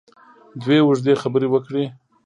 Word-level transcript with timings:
دوی 0.61 0.79
اوږدې 0.83 1.13
خبرې 1.21 1.47
وکړې. 1.49 1.85